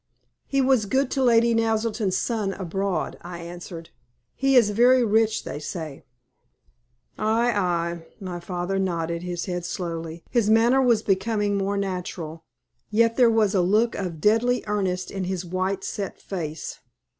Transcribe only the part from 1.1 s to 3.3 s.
to Lady Naselton's son abroad,"